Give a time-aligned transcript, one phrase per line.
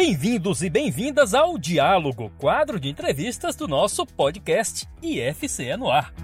[0.00, 6.14] Bem-vindos e bem-vindas ao Diálogo, quadro de entrevistas do nosso podcast IFCE no ar.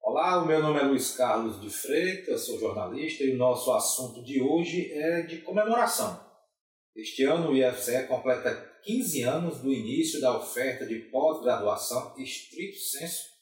[0.00, 4.22] Olá, o meu nome é Luiz Carlos de Freitas, sou jornalista e o nosso assunto
[4.22, 6.24] de hoje é de comemoração.
[6.94, 13.37] Este ano o IFCE completa 15 anos do início da oferta de pós-graduação estrito senso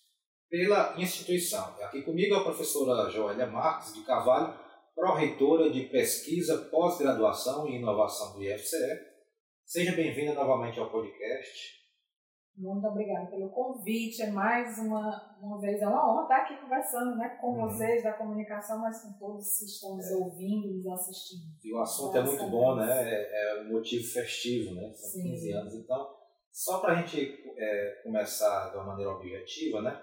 [0.49, 1.75] pela instituição.
[1.83, 4.59] Aqui comigo é a professora Joélia Marques de Carvalho,
[4.95, 9.17] pró-reitora de pesquisa, pós-graduação e inovação do IFCE.
[9.65, 11.77] Seja bem-vinda novamente ao podcast.
[12.57, 14.23] Muito obrigada pelo convite.
[14.23, 17.69] É mais uma, uma vez, é uma honra estar aqui conversando né, com uhum.
[17.69, 20.15] vocês da comunicação, mas com todos que estão nos é.
[20.15, 21.43] ouvindo e nos assistindo.
[21.63, 22.87] E o assunto é muito bom, né?
[22.89, 24.91] É, é um motivo festivo, né?
[24.95, 25.33] São Sim.
[25.33, 25.75] 15 anos.
[25.75, 26.15] Então,
[26.51, 30.03] só para a gente é, começar de uma maneira objetiva, né?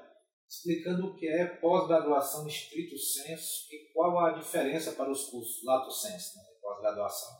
[0.53, 5.89] Explicando o que é pós-graduação estrito senso e qual a diferença para os cursos lato
[5.89, 7.35] senso, né, pós-graduação.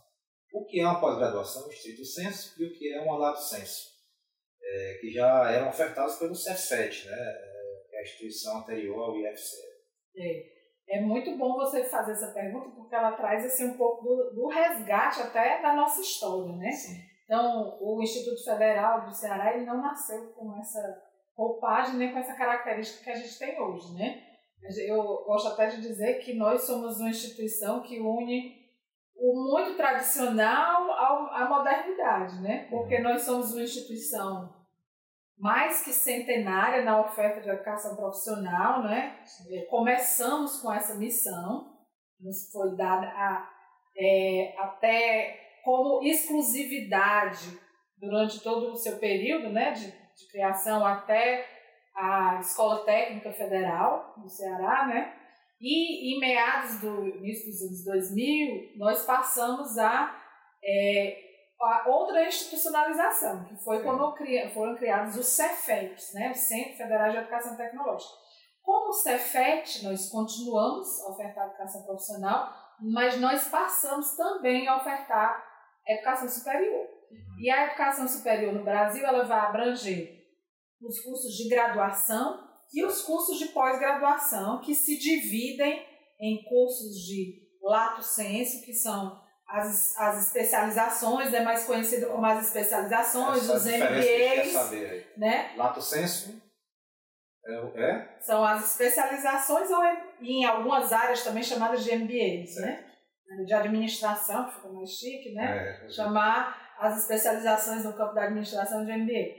[0.51, 3.91] O que é uma pós-graduação estrito senso e o que é uma lato senso,
[4.61, 9.15] é, que já eram ofertados pelo Cefet, né, é, que é a instituição anterior ao
[9.15, 9.57] IFC.
[10.17, 14.33] É, é muito bom você fazer essa pergunta porque ela traz assim, um pouco do,
[14.33, 16.71] do resgate até da nossa história, né?
[16.71, 16.99] Sim.
[17.25, 22.35] Então, o Instituto Federal do Ceará ele não nasceu com essa roupagem nem com essa
[22.35, 24.23] característica que a gente tem hoje, né?
[24.87, 28.63] Eu gosto até de dizer que nós somos uma instituição que une
[29.15, 32.67] o muito tradicional à modernidade, né?
[32.69, 34.53] Porque nós somos uma instituição
[35.37, 39.19] mais que centenária na oferta de educação profissional, né?
[39.69, 41.73] Começamos com essa missão,
[42.19, 43.49] nos foi dada a,
[43.97, 47.59] é, até como exclusividade
[47.97, 49.71] durante todo o seu período, né?
[49.71, 51.45] De, de criação até
[51.95, 55.13] a Escola Técnica Federal do Ceará, né?
[55.61, 60.13] E em meados do início dos anos 2000, nós passamos a,
[60.61, 61.17] é,
[61.61, 63.83] a outra institucionalização, que foi Sim.
[63.83, 64.15] quando
[64.53, 66.31] foram criados os CEFETs, né?
[66.31, 68.13] o Centro Federal de Educação Tecnológica.
[68.61, 75.43] Como o CEFET, nós continuamos a ofertar educação profissional, mas nós passamos também a ofertar
[75.87, 76.92] educação superior.
[77.39, 80.23] E a educação superior no Brasil ela vai abranger
[80.81, 82.39] os cursos de graduação
[82.73, 85.85] e os cursos de pós-graduação, que se dividem
[86.19, 92.47] em cursos de lato senso, que são as, as especializações, é mais conhecido como as
[92.47, 95.17] especializações, Essa os MBAs.
[95.17, 95.53] Né?
[95.55, 96.41] Lato senso
[97.45, 98.17] é, é?
[98.21, 99.83] São as especializações ou
[100.21, 102.85] em algumas áreas também chamadas de MBAs, né?
[103.45, 105.81] De administração, que fica mais chique, né?
[105.83, 109.35] É, Chamar as especializações no campo da administração de MBA.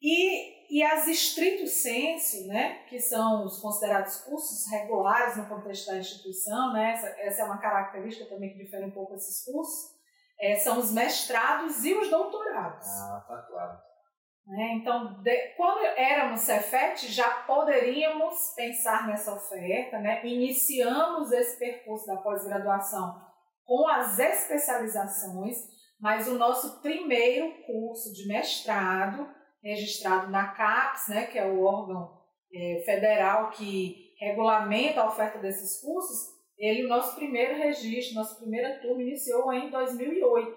[0.00, 5.98] E, e as estrito senso, né, que são os considerados cursos regulares no contexto da
[5.98, 9.96] instituição, né, essa, essa é uma característica também que difere um pouco esses cursos,
[10.40, 12.86] é, são os mestrados e os doutorados.
[12.86, 13.78] Ah, tá claro.
[14.50, 20.24] É, então, de, quando éramos Cefet, já poderíamos pensar nessa oferta, né?
[20.24, 23.20] iniciamos esse percurso da pós-graduação
[23.66, 25.58] com as especializações,
[26.00, 29.28] mas o nosso primeiro curso de mestrado,
[29.62, 32.16] registrado na CAPES, né, que é o órgão
[32.52, 38.80] é, federal que regulamenta a oferta desses cursos, ele, o nosso primeiro registro, nossa primeira
[38.80, 40.56] turma iniciou em 2008.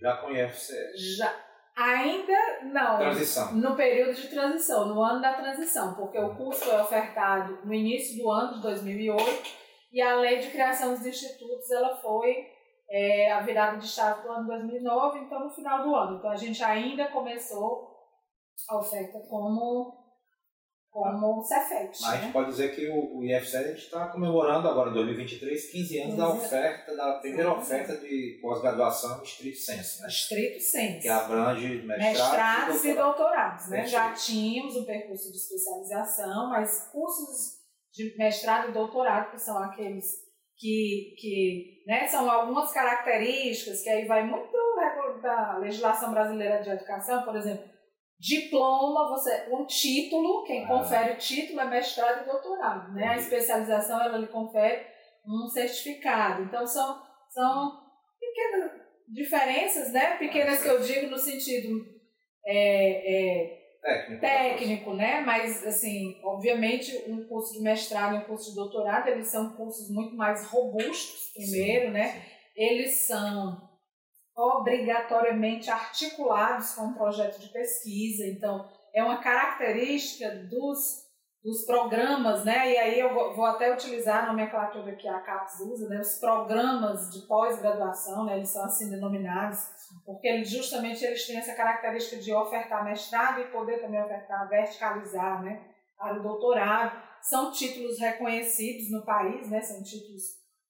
[0.00, 0.74] Já conhece?
[0.96, 1.46] Já.
[1.76, 2.98] Ainda não.
[2.98, 3.54] Transição.
[3.54, 8.16] No período de transição, no ano da transição, porque o curso foi ofertado no início
[8.16, 12.46] do ano de 2008 e a lei de criação dos institutos ela foi
[12.88, 16.18] é, a virada de chave do ano 2009, então no final do ano.
[16.18, 17.94] Então a gente ainda começou
[18.68, 20.06] a oferta como
[20.96, 21.90] como Cefet.
[22.00, 22.08] Mas né?
[22.08, 26.16] a gente pode dizer que o, o IFC está comemorando agora em 2023 15 anos
[26.16, 27.58] da oferta, da primeira Sim.
[27.58, 30.08] oferta de pós-graduação estrito senso, né?
[30.08, 31.02] Estrito senso.
[31.02, 33.68] Que abrange mestrados, mestrados e doutorados.
[33.68, 33.86] né?
[33.86, 37.56] Já tínhamos o um percurso de especialização, mas cursos
[37.92, 40.25] de mestrado e doutorado, que são aqueles
[40.58, 44.56] que, que né, são algumas características que aí vai muito
[45.22, 47.64] da legislação brasileira de educação, por exemplo,
[48.18, 50.68] diploma, você, um título, quem ah.
[50.68, 53.08] confere o título é mestrado e doutorado, né?
[53.08, 54.86] A especialização ela lhe confere
[55.26, 56.42] um certificado.
[56.42, 57.72] Então são são
[58.18, 58.70] pequenas
[59.08, 60.16] diferenças, né?
[60.16, 61.84] Pequenas que eu digo no sentido
[62.46, 65.20] é, é, técnico, técnico né?
[65.20, 69.88] Mas, assim, obviamente, um curso de mestrado e um curso de doutorado, eles são cursos
[69.90, 72.08] muito mais robustos, primeiro, sim, né?
[72.08, 72.20] Sim.
[72.56, 73.70] Eles são
[74.36, 81.05] obrigatoriamente articulados com um projeto de pesquisa, então, é uma característica dos,
[81.46, 82.72] dos programas, né?
[82.72, 86.00] E aí eu vou até utilizar a nomenclatura que a CAPES usa, né?
[86.00, 88.38] Os programas de pós-graduação, né?
[88.38, 89.60] Eles são assim denominados,
[90.04, 95.40] porque eles, justamente eles têm essa característica de ofertar mestrado e poder também ofertar, verticalizar,
[95.44, 95.64] né?
[95.96, 97.00] Para o doutorado.
[97.22, 99.60] São títulos reconhecidos no país, né?
[99.60, 100.22] São títulos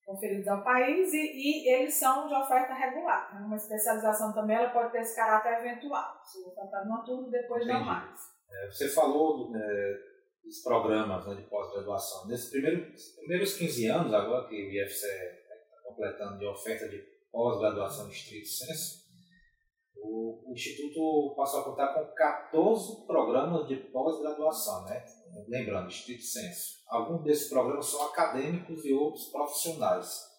[0.05, 3.35] conferidos ao país e, e eles são de oferta regular.
[3.35, 3.47] Né?
[3.47, 6.21] Uma especialização também ela pode ter esse caráter eventual.
[6.23, 7.79] Se eu ofertar numa turma, depois Entendi.
[7.79, 8.21] não mais.
[8.49, 10.16] É, você falou é
[10.47, 12.27] os programas né, de pós-graduação.
[12.29, 16.99] Nesses primeiros, primeiros 15 anos, agora que o IFCE está completando de oferta de
[17.33, 19.05] pós-graduação estrito senso,
[19.97, 25.05] o, o, Instituto passou a contar com 14 programas de pós-graduação, né?
[25.49, 26.77] lembrando, estrito senso.
[26.87, 30.37] Alguns desses programas são acadêmicos e outros profissionais.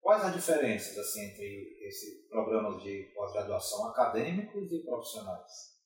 [0.00, 5.77] Quais as diferenças assim, entre esses programas de pós-graduação acadêmicos e profissionais?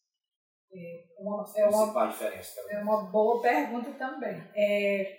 [0.74, 4.42] É uma, é uma, diferença é uma boa pergunta também.
[4.56, 5.18] É,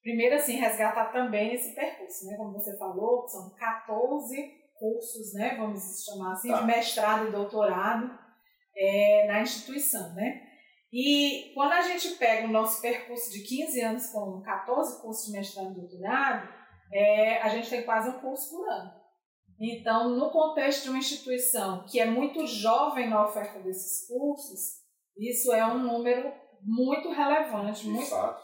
[0.00, 2.36] primeiro, assim, resgatar também esse percurso, né?
[2.36, 4.36] Como você falou, são 14
[4.78, 5.56] cursos, né?
[5.58, 6.60] Vamos chamar assim, tá.
[6.60, 8.16] de mestrado e doutorado
[8.76, 10.42] é, na instituição, né?
[10.92, 15.32] E quando a gente pega o nosso percurso de 15 anos com 14 cursos de
[15.32, 16.48] mestrado e doutorado,
[16.92, 19.05] é, a gente tem quase um curso por ano.
[19.60, 24.82] Então, no contexto de uma instituição que é muito jovem na oferta desses cursos,
[25.16, 26.32] isso é um número
[26.62, 27.82] muito relevante.
[27.82, 28.42] De muito, fato,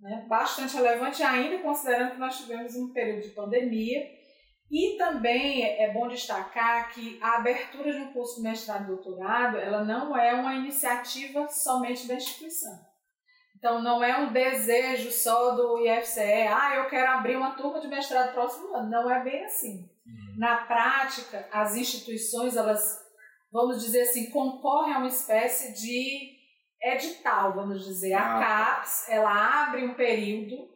[0.00, 4.22] né, bastante relevante, ainda considerando que nós tivemos um período de pandemia.
[4.70, 9.58] E também é bom destacar que a abertura de um curso de mestrado e doutorado,
[9.58, 12.91] ela não é uma iniciativa somente da instituição.
[13.62, 17.86] Então, não é um desejo só do IFCE, ah, eu quero abrir uma turma de
[17.86, 18.90] mestrado próximo ano.
[18.90, 19.88] Não é bem assim.
[20.04, 20.34] Uhum.
[20.36, 23.00] Na prática, as instituições, elas,
[23.52, 26.32] vamos dizer assim, concorrem a uma espécie de
[26.82, 28.14] edital, vamos dizer.
[28.14, 28.74] A ah, tá.
[28.74, 30.68] CAPES, ela abre um período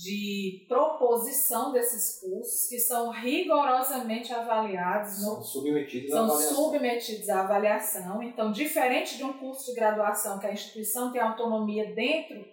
[0.00, 5.20] de proposição desses cursos que são rigorosamente avaliados.
[5.20, 6.56] São submetidos são à avaliação.
[6.56, 8.22] submetidos à avaliação.
[8.22, 12.44] Então, diferente de um curso de graduação que a instituição tem autonomia dentro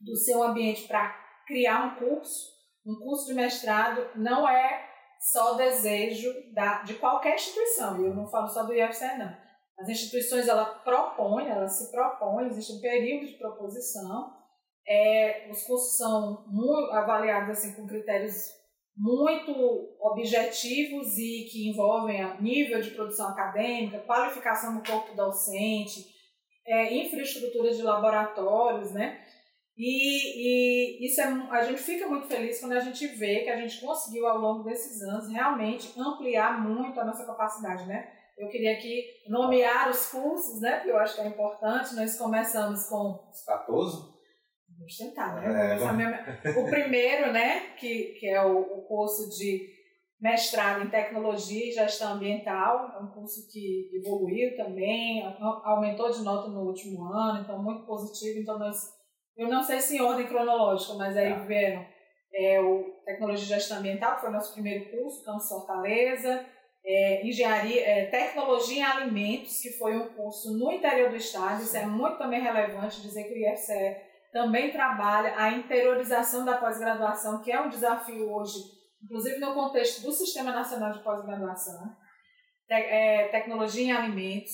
[0.00, 1.12] do seu ambiente para
[1.44, 2.48] criar um curso,
[2.86, 4.88] um curso de mestrado não é
[5.18, 9.36] só desejo da, de qualquer instituição, eu não falo só do IFCE não.
[9.76, 14.39] As instituições ela propõem, ela se propõe, existe um período de proposição,
[14.86, 18.60] é, os cursos são muito avaliados assim, com critérios
[18.96, 26.04] muito objetivos e que envolvem nível de produção acadêmica, qualificação do corpo docente,
[26.66, 29.24] é, infraestrutura de laboratórios, né?
[29.76, 33.56] E, e isso é, a gente fica muito feliz quando a gente vê que a
[33.56, 38.12] gente conseguiu, ao longo desses anos, realmente ampliar muito a nossa capacidade, né?
[38.36, 40.76] Eu queria aqui nomear os cursos, né?
[40.76, 41.94] Porque eu acho que é importante.
[41.94, 43.28] Nós começamos com...
[43.30, 44.09] Os 14?
[44.96, 46.38] Tentar, né?
[46.44, 47.70] É, o primeiro, né?
[47.78, 49.68] Que, que é o, o curso de
[50.20, 55.22] mestrado em tecnologia e gestão ambiental, é um curso que evoluiu também,
[55.64, 58.38] aumentou de nota no último ano, então muito positivo.
[58.38, 59.00] Então nós
[59.40, 61.38] eu não sei se em ordem cronológica, mas aí tá.
[61.46, 61.86] vieram
[62.34, 66.44] é, o Tecnologia de Gestão Ambiental, que foi o nosso primeiro curso, Campus Fortaleza,
[66.84, 71.76] é, Engenharia, é, Tecnologia em Alimentos, que foi um curso no interior do estado, isso
[71.76, 73.96] é muito também relevante dizer que o IFCE
[74.32, 78.58] também trabalha a interiorização da pós-graduação, que é um desafio hoje,
[79.02, 81.96] inclusive no contexto do Sistema Nacional de Pós-Graduação.
[82.66, 84.52] Te, é, tecnologia em Alimentos,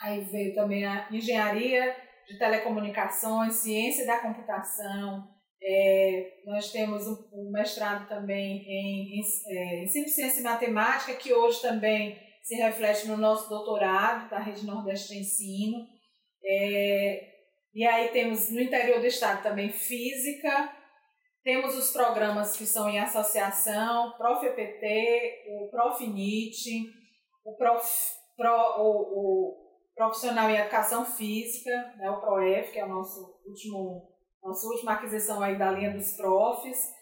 [0.00, 1.94] aí veio também a Engenharia
[2.26, 5.28] de telecomunicações, ciência da computação.
[5.62, 11.62] É, nós temos um, um, mestrado também em, em é, ciência e matemática, que hoje
[11.62, 15.86] também se reflete no nosso doutorado da Rede Nordeste de Ensino.
[16.44, 17.31] É,
[17.74, 20.70] e aí temos no interior do estado também física,
[21.42, 24.84] temos os programas que são em associação, ProfEPT,
[25.48, 26.92] o ProfNIT,
[27.44, 27.84] o Prof,
[28.36, 29.62] Pro, o, o
[29.94, 34.08] profissional em educação física, né, o PROEF, que é o nosso último,
[34.42, 36.92] nossa última aquisição aí da linha dos profs.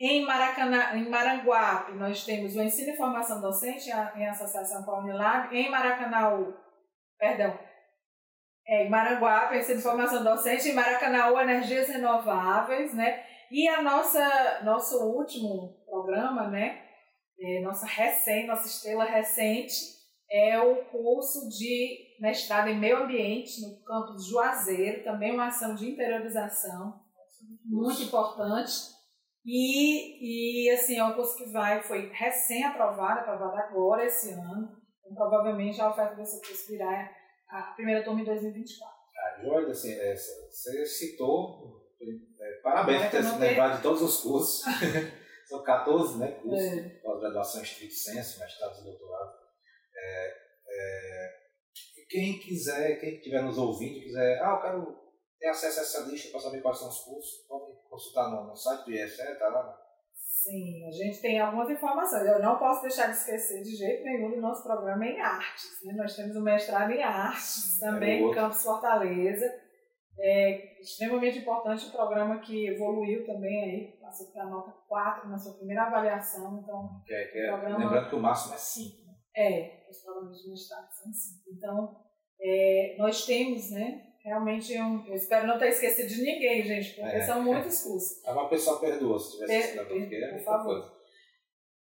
[0.00, 5.00] Em, Maracanã, em Maranguape, nós temos o ensino e formação docente em associação com a
[5.00, 5.54] Unilab.
[5.54, 6.54] Em Maracanã,
[7.18, 7.58] perdão,
[8.66, 10.68] é, em Maranguape, ensino e formação docente.
[10.68, 13.24] Em Maracanã, energias renováveis, né?
[13.50, 16.82] E a nossa, nosso último programa, né?
[17.40, 19.74] É, nossa recente, nossa estrela recente,
[20.30, 25.90] é o curso de mestrado em meio ambiente no campus Juazeiro, também uma ação de
[25.90, 27.00] interiorização
[27.64, 28.72] muito importante.
[29.44, 34.76] E, e assim, é um curso que vai, foi recém-aprovado, aprovado agora esse ano.
[35.00, 37.10] Então, provavelmente a oferta desse curso virá
[37.50, 39.00] a primeira turma em 2024.
[39.42, 41.82] Joia, assim, é, você citou,
[42.40, 44.64] é, parabéns por ter se lembrado de todos os cursos.
[45.48, 46.88] São 14 né, cursos, é.
[47.02, 49.34] pós-graduação estrito senso, mestrado e doutorado.
[49.96, 50.36] É,
[50.68, 51.40] é,
[52.08, 55.00] quem quiser, quem estiver nos ouvindo, quiser, ah, eu quero
[55.40, 58.56] ter acesso a essa lista para saber quais são os cursos, pode consultar no, no
[58.56, 59.89] site do IFE, tá lá.
[60.42, 62.26] Sim, a gente tem algumas informações.
[62.26, 65.84] Eu não posso deixar de esquecer de jeito nenhum do nosso programa em artes.
[65.84, 65.92] Né?
[65.92, 69.44] Nós temos um mestrado em artes também, em Campus Fortaleza.
[70.18, 75.36] É extremamente importante o programa que evoluiu também aí, passou para a nota 4 na
[75.36, 76.58] sua primeira avaliação.
[76.62, 77.78] Então, que é, que é, programa...
[77.78, 79.06] Lembrando que o máximo é 5.
[79.06, 79.14] Né?
[79.36, 81.50] É, os programas de mestrado são 5.
[81.54, 82.00] Então,
[82.40, 87.16] é, nós temos, né, Realmente, eu, eu, espero não ter esquecido de ninguém, gente, porque
[87.16, 88.24] é, são muitos cursos.
[88.24, 91.00] É uma pessoa perdoa se tivesse per, per, per, Por favor.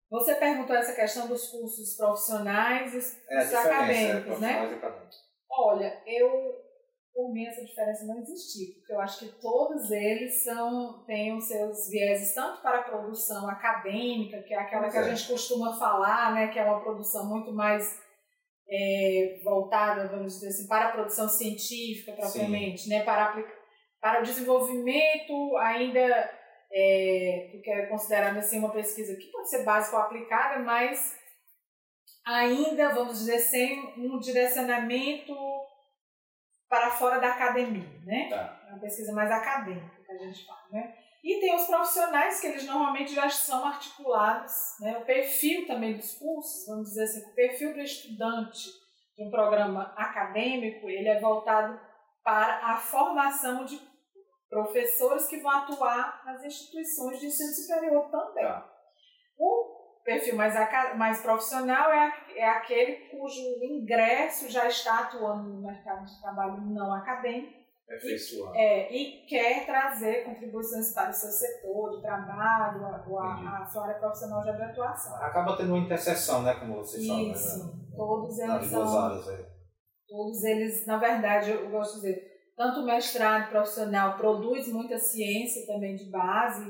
[0.10, 4.60] Você perguntou essa questão dos cursos profissionais e é, dos acadêmicos, é, né?
[4.74, 5.18] Acadêmicos.
[5.52, 6.56] Olha, eu,
[7.14, 11.46] por mim, essa diferença não existiu, porque eu acho que todos eles são, têm os
[11.46, 15.16] seus vieses tanto para a produção acadêmica, que é aquela que a é.
[15.16, 18.02] gente costuma falar, né, que é uma produção muito mais
[18.72, 23.04] é, voltada, vamos dizer assim, para a produção científica propriamente, né?
[23.04, 23.36] para,
[24.00, 26.40] para o desenvolvimento ainda
[26.72, 31.18] é, que é considerado assim, uma pesquisa que pode ser básica ou aplicada, mas
[32.26, 35.36] ainda, vamos dizer, sem um direcionamento
[36.70, 38.30] para fora da academia, né?
[38.30, 38.62] Tá.
[38.68, 40.96] É uma pesquisa mais acadêmica que a gente fala, né?
[41.24, 44.98] E tem os profissionais que eles normalmente já são articulados, né?
[45.00, 48.70] o perfil também dos cursos, vamos dizer assim, o perfil do estudante
[49.16, 51.80] de um programa acadêmico, ele é voltado
[52.24, 53.78] para a formação de
[54.50, 58.46] professores que vão atuar nas instituições de ensino superior também.
[58.46, 58.70] Tá.
[59.38, 60.56] O perfil mais,
[60.98, 66.94] mais profissional é, é aquele cujo ingresso já está atuando no mercado de trabalho não
[66.94, 67.59] acadêmico
[68.56, 74.00] É, e quer trazer contribuições para o seu setor de trabalho, a, a, sua área
[74.00, 75.16] profissional de atuação.
[75.16, 77.24] Acaba tendo uma interseção, né, como você fala.
[77.24, 77.32] Né?
[77.32, 77.74] Isso, né?
[77.96, 79.00] todos eles são...
[79.00, 79.60] Áreas,
[80.08, 85.68] Todos eles, na verdade, eu gosto de dizer, tanto o mestrado profissional produz muita ciência
[85.68, 86.66] também de base,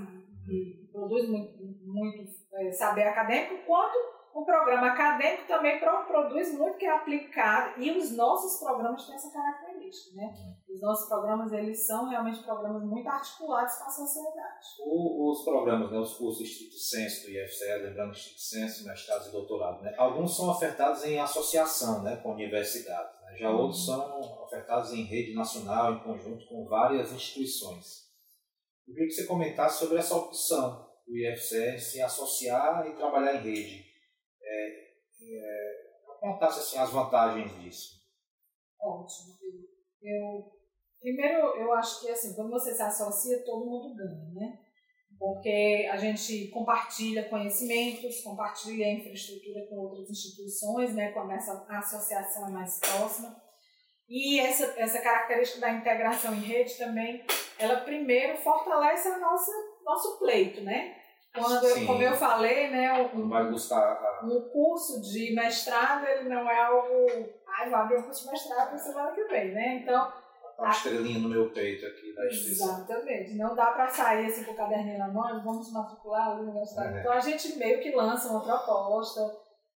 [0.48, 1.54] e produz muito,
[1.86, 3.98] muito é, saber acadêmico, quanto
[4.34, 9.32] o programa acadêmico também produz muito que é aplicado, e os nossos programas têm essa
[9.32, 10.34] característica, né?
[10.80, 14.66] Os nossos programas, eles são realmente programas muito articulados com a sociedade.
[14.80, 19.32] O, os programas, né, os cursos Estrito Senso do IFCE, lembrando Estrito Senso, mestrado e
[19.32, 23.58] doutorado, né, alguns são ofertados em associação né, com universidades, né, já uhum.
[23.58, 28.08] outros são ofertados em rede nacional, em conjunto com várias instituições.
[28.88, 33.42] Eu queria que você comentasse sobre essa opção do IFCE se associar e trabalhar em
[33.42, 33.84] rede.
[34.42, 34.92] É,
[35.24, 35.90] é,
[36.22, 38.00] contasse assim, as vantagens disso.
[38.80, 39.38] Ótimo.
[40.02, 40.59] Eu
[41.02, 44.60] Primeiro, eu acho que assim, quando você se associa, todo mundo ganha, né?
[45.18, 51.12] Porque a gente compartilha conhecimentos, compartilha infraestrutura com outras instituições, né?
[51.12, 53.36] Quando essa associação é mais próxima.
[54.08, 57.24] E essa, essa característica da integração em rede também,
[57.60, 59.52] ela primeiro fortalece a nossa
[59.86, 60.96] nosso pleito, né?
[61.34, 61.86] Quando, Sim.
[61.86, 67.08] como eu falei, né, um, vai buscar um curso de mestrado, ele não é algo,
[67.48, 69.76] ai, vou abrir um curso de mestrado na semana que vem, né?
[69.76, 70.12] Então,
[70.60, 72.78] uma estrelinha no meu peito aqui da instituição.
[72.78, 73.36] Exatamente.
[73.36, 76.98] Não dá para sair assim com o caderninho na mão, vamos matricular ali no universidade.
[76.98, 77.00] É.
[77.00, 79.22] Então a gente meio que lança uma proposta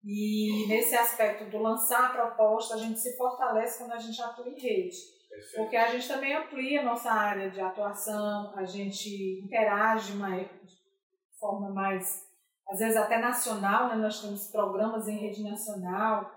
[0.03, 4.49] e nesse aspecto do lançar a proposta, a gente se fortalece quando a gente atua
[4.49, 4.97] em rede.
[5.29, 5.55] Perfeito.
[5.55, 11.39] Porque a gente também amplia a nossa área de atuação, a gente interage mais, de
[11.39, 12.27] forma mais,
[12.67, 13.95] às vezes até nacional, né?
[13.95, 16.29] nós temos programas em rede nacional,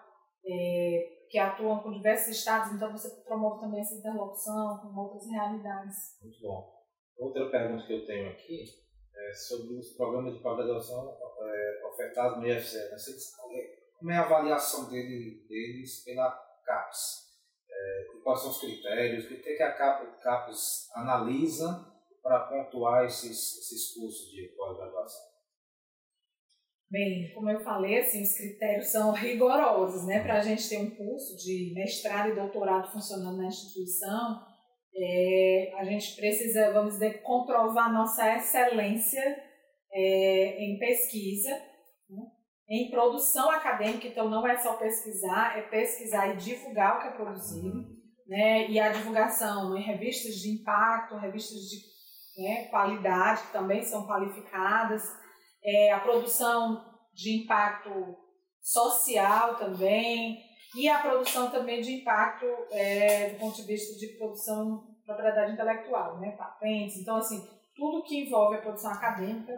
[0.47, 6.19] é, que atuam com diversos estados, então você promove também essa interlocução com outras realidades.
[6.23, 6.77] Muito bom.
[7.19, 8.65] Outra pergunta que eu tenho aqui
[9.15, 12.77] é sobre os programas de pós-graduação é, ofertados no IFCE.
[12.77, 12.97] Né?
[13.99, 16.31] Como é a avaliação dele, deles pela
[16.65, 17.27] CAPES?
[17.71, 19.25] É, quais são os critérios?
[19.25, 21.93] O que, que a CAPES analisa
[22.23, 25.36] para pontuar esses, esses cursos de pós-graduação?
[26.89, 30.23] Bem, como eu falei, assim, os critérios são rigorosos, né?
[30.23, 34.41] Para a gente ter um curso de mestrado e doutorado funcionando na instituição,
[34.95, 39.21] é, a gente precisa, vamos dizer, comprovar nossa excelência
[39.93, 42.23] é, em pesquisa, né?
[42.69, 47.17] em produção acadêmica, então não é só pesquisar, é pesquisar e divulgar o que é
[47.17, 47.85] produzido,
[48.29, 48.71] né?
[48.71, 51.97] E a divulgação em revistas de impacto, revistas de
[52.43, 55.03] né, qualidade, que também são qualificadas,
[55.67, 57.91] é, a produção de impacto
[58.61, 60.45] social também.
[60.77, 66.19] e a produção também de impacto é, do ponto de vista de produção propriedade intelectual,
[66.19, 66.99] né, patentes.
[66.99, 69.53] Então, assim, tudo que envolve a produção acadêmica,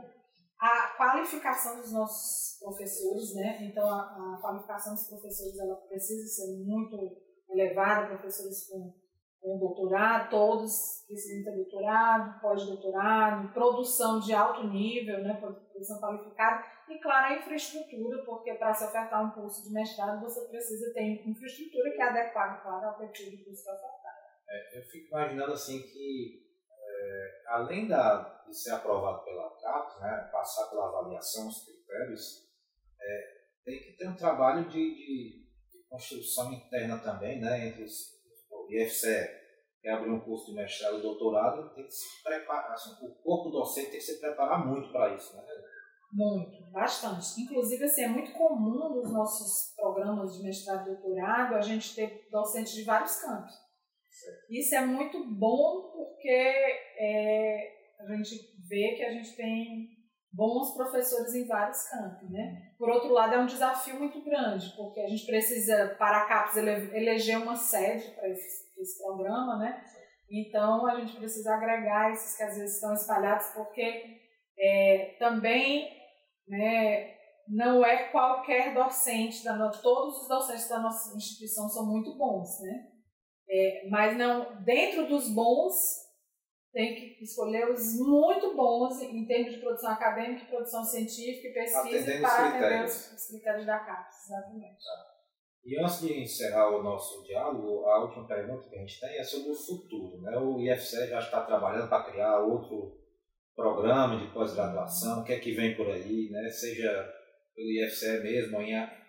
[0.60, 3.58] a qualificação dos nossos professores, né?
[3.62, 7.16] Então, a, a qualificação dos professores ela precisa ser muito
[7.48, 8.92] elevada, professores com,
[9.40, 15.34] com doutorado, todos precisam ter doutorado, pós-doutorado, produção de alto nível, né?
[15.34, 20.48] Produção qualificada e, claro, a infraestrutura, porque para se ofertar um curso de mestrado você
[20.48, 24.18] precisa ter infraestrutura que é adequada, claro, ao perfil do curso que é ofertado.
[24.48, 30.30] É, eu fico imaginando assim que, é, além da, de ser aprovado pela CAPES, né,
[30.32, 32.48] passar pela avaliação, os critérios,
[33.00, 38.17] é, tem que ter um trabalho de, de, de, construção interna também, né, entre os,
[38.68, 39.28] IFCE,
[39.80, 43.50] que abre um curso de mestrado e doutorado, tem que se preparar, assim, o corpo
[43.50, 45.42] docente tem que se preparar muito para isso, né?
[46.12, 47.40] Muito, bastante.
[47.40, 52.28] Inclusive, assim, é muito comum nos nossos programas de mestrado e doutorado a gente ter
[52.30, 53.52] docentes de vários campos.
[54.50, 58.36] Isso é muito bom porque é, a gente
[58.68, 59.97] vê que a gente tem
[60.32, 62.72] bons professores em vários campos, né?
[62.78, 66.56] Por outro lado, é um desafio muito grande, porque a gente precisa, para a CAPES,
[66.92, 69.82] eleger uma sede para esse, esse programa, né?
[70.30, 74.04] Então, a gente precisa agregar esses que às vezes estão espalhados, porque
[74.58, 75.88] é, também
[76.46, 77.14] né,
[77.48, 82.88] não é qualquer docente, da todos os docentes da nossa instituição são muito bons, né?
[83.50, 85.74] É, mas não, dentro dos bons,
[86.72, 92.20] tem que escolher os muito bons em termos de produção acadêmica, produção científica e pesquisa
[92.20, 94.84] para atender os, os critérios da CAPES, exatamente.
[95.64, 99.24] E antes de encerrar o nosso diálogo, a última pergunta que a gente tem é
[99.24, 100.22] sobre o futuro.
[100.22, 100.36] Né?
[100.38, 102.98] O IFCE já está trabalhando para criar outro
[103.54, 106.48] programa de pós-graduação, o que é que vem por aí, né?
[106.48, 106.90] seja
[107.54, 108.58] pelo IFCE mesmo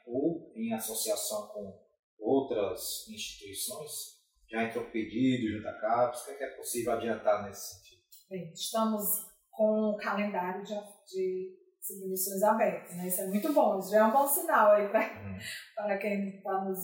[0.07, 1.79] ou em associação com
[2.17, 4.18] outras instituições
[4.49, 6.21] já entrou pedido junto à CAPES?
[6.21, 8.01] O que é, que é possível adiantar nesse sentido?
[8.29, 13.07] Bem, estamos com o calendário de, de submissões abertas, né?
[13.07, 15.37] Isso é muito bom, isso já é um bom sinal aí para hum.
[15.75, 16.79] para quem está nos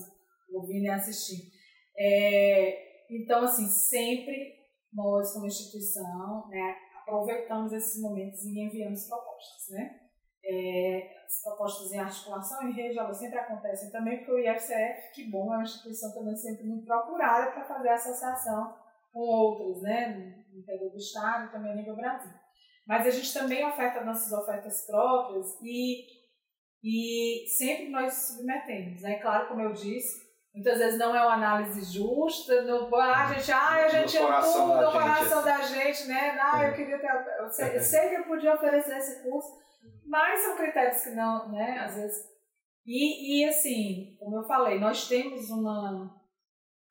[0.49, 1.51] ouvindo e assistindo.
[1.97, 4.55] É, então, assim, sempre
[4.91, 9.99] nós, como instituição, né, aproveitamos esses momentos e enviamos propostas, né?
[10.43, 15.29] É, as propostas em articulação em rede, elas sempre acontecem também, porque o IFCF, que
[15.29, 18.75] bom, é uma instituição também sempre muito procurada para fazer associação
[19.11, 22.31] com outras, né, no interior do Estado e também a nível Brasil.
[22.87, 26.05] Mas a gente também oferta nossas ofertas próprias e,
[26.83, 29.15] e sempre nós submetemos, né?
[29.15, 33.51] Claro, como eu disse, muitas vezes não é uma análise justa, não, ah, a gente,
[33.51, 36.37] ah, a gente é tudo, o coração da gente, né?
[36.39, 37.09] Ah, eu queria ter,
[37.39, 39.64] eu sei, eu sei que eu podia oferecer esse curso,
[40.05, 42.35] mas são critérios que não, né, às vezes.
[42.85, 46.15] E, e assim, como eu falei, nós temos uma,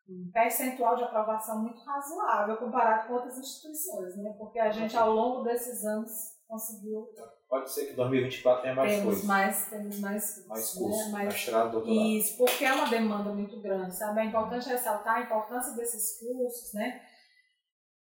[0.08, 4.34] um percentual de aprovação muito razoável comparado com outras instituições, né?
[4.36, 6.10] Porque a gente ao longo desses anos
[6.48, 7.08] conseguiu.
[7.48, 9.24] Pode ser que 2024 tenha mais temos coisas.
[9.24, 11.12] Mais, temos mais, mais cursos, né?
[11.12, 12.06] mais, mestrado, doutorado.
[12.06, 14.20] Isso, porque é uma demanda muito grande, sabe?
[14.20, 17.00] É importante ressaltar a importância desses cursos, né?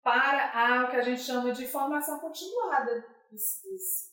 [0.02, 4.11] Para a, o que a gente chama de formação continuada dos, dos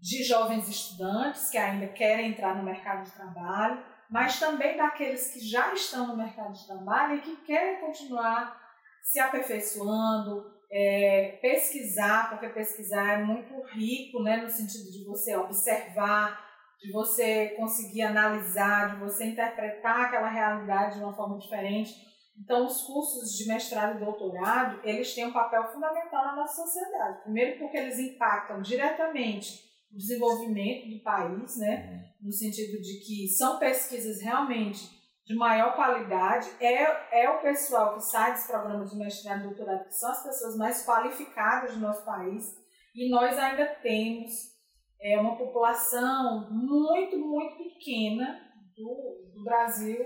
[0.00, 5.40] de jovens estudantes que ainda querem entrar no mercado de trabalho, mas também daqueles que
[5.40, 8.58] já estão no mercado de trabalho e que querem continuar
[9.02, 16.48] se aperfeiçoando, é, pesquisar, porque pesquisar é muito rico, né, no sentido de você observar,
[16.80, 21.94] de você conseguir analisar, de você interpretar aquela realidade de uma forma diferente.
[22.38, 27.22] Então, os cursos de mestrado e doutorado, eles têm um papel fundamental na nossa sociedade.
[27.22, 32.04] Primeiro porque eles impactam diretamente desenvolvimento do país, né?
[32.20, 32.26] Uhum.
[32.26, 35.00] No sentido de que são pesquisas realmente
[35.30, 36.50] de maior qualidade.
[36.60, 40.22] É, é o pessoal que sai dos programas de mestrado e doutorado, que são as
[40.24, 42.44] pessoas mais qualificadas do nosso país.
[42.94, 44.32] E nós ainda temos
[45.00, 48.40] é, uma população muito, muito pequena
[48.76, 50.04] do, do Brasil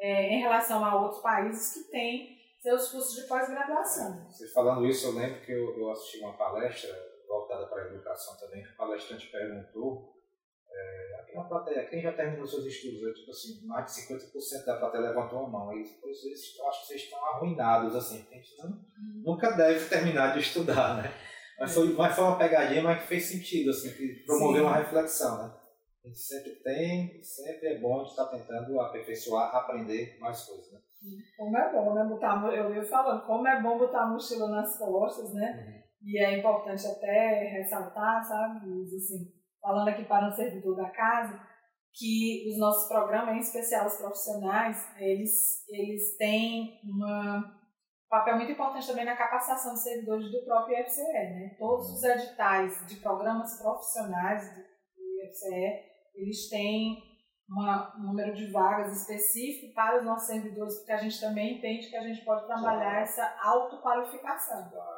[0.00, 4.26] é, em relação a outros países que têm seus cursos de pós-graduação.
[4.28, 6.90] Você falando isso, eu lembro que eu, eu assisti uma palestra
[7.26, 10.16] voltada para a educação também, que o palestrante perguntou
[10.70, 13.02] é, aqui na plateia, quem já terminou seus estudos?
[13.02, 15.72] Eu, tipo assim, mais de 50% da plateia levantou a mão.
[15.72, 18.84] E vocês, eu acho que vocês estão arruinados, assim, a gente não,
[19.24, 21.12] nunca deve terminar de estudar, né?
[21.58, 24.68] Mas foi, mas foi uma pegadinha, mas que fez sentido, assim, que promoveu Sim.
[24.68, 25.54] uma reflexão, né?
[26.04, 30.80] A gente sempre tem, sempre é bom de estar tentando aperfeiçoar, aprender mais coisas, né?
[31.36, 32.04] Como é bom, né?
[32.04, 35.64] Botar, eu ia falando, como é bom botar a mochila nas costas, né?
[35.66, 35.85] Uhum.
[36.06, 38.60] E é importante até ressaltar, sabe,
[38.94, 39.26] assim,
[39.60, 41.40] falando aqui para um servidor da casa,
[41.92, 47.42] que os nossos programas, em especial os profissionais, eles, eles têm um
[48.08, 51.02] papel muito importante também na capacitação de servidores do próprio IFCE.
[51.02, 51.56] Né?
[51.58, 54.60] Todos os editais de programas profissionais do
[55.24, 57.02] IFCE, eles têm
[57.48, 61.88] uma, um número de vagas específico para os nossos servidores, porque a gente também entende
[61.88, 64.70] que a gente pode trabalhar essa autoqualificação.
[64.70, 64.95] Claro.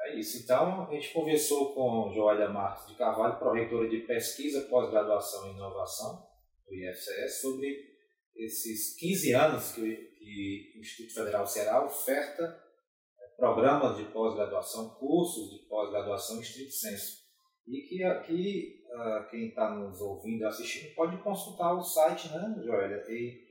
[0.00, 0.42] É isso.
[0.42, 6.26] Então, a gente conversou com Joélia Marques de Carvalho, pró-reitora de Pesquisa, Pós-Graduação e Inovação
[6.66, 7.96] do IFCS, sobre
[8.36, 15.50] esses 15 anos que, que o Instituto Federal Ceará oferta é, programas de pós-graduação, cursos
[15.50, 17.25] de pós-graduação em estrito senso.
[17.66, 22.54] E que aqui uh, quem está nos ouvindo e assistindo pode consultar o site, né,
[22.62, 23.04] Joélia?
[23.08, 23.46] E,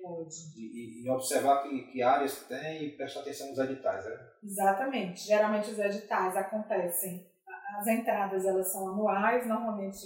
[0.58, 4.18] e, e, observar que, que áreas tem e prestar atenção nos editais, né?
[4.44, 5.22] Exatamente.
[5.22, 7.28] Geralmente os editais acontecem,
[7.78, 10.00] as entradas elas são anuais, normalmente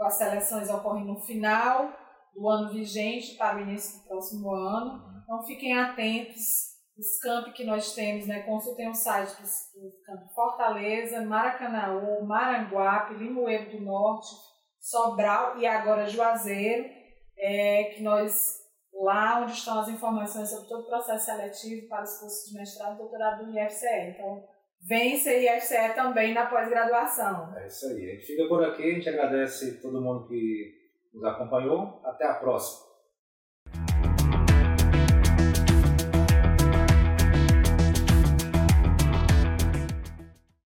[0.00, 1.92] as seleções ocorrem no final
[2.34, 5.04] do ano vigente para o início do próximo ano.
[5.04, 5.20] Uhum.
[5.22, 8.42] Então fiquem atentos os campos que nós temos, né?
[8.42, 14.28] Consultem o site do campo Fortaleza, Maracanaú, Maranguape, Limoeiro do Norte,
[14.78, 16.88] Sobral e agora Juazeiro,
[17.38, 18.60] é, que nós
[18.92, 22.94] lá onde estão as informações sobre todo o processo seletivo para os cursos de mestrado
[22.94, 24.10] e doutorado do IFCE.
[24.10, 24.44] Então,
[24.86, 27.56] vence a IFCE também na pós-graduação.
[27.56, 28.10] É isso aí.
[28.10, 30.74] A gente fica por aqui, a gente agradece todo mundo que
[31.14, 32.02] nos acompanhou.
[32.04, 32.89] Até a próxima.